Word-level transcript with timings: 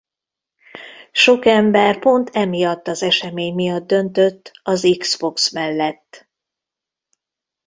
Sok 1.11 1.45
ember 1.45 1.99
pont 1.99 2.29
emiatt 2.33 2.87
az 2.87 3.03
esemény 3.03 3.53
miatt 3.53 3.87
döntött 3.87 4.51
az 4.63 4.95
Xbox 4.99 5.49
mellett. 5.51 6.27